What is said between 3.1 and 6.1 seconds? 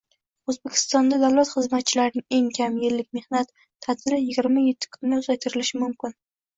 mehnat ta’tiliyigirma yettikunga uzaytirilishi